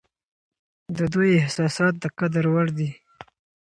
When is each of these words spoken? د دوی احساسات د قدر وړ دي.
د 0.97 0.99
دوی 1.13 1.31
احساسات 1.41 1.93
د 1.99 2.05
قدر 2.19 2.45
وړ 2.53 2.67
دي. 2.77 2.89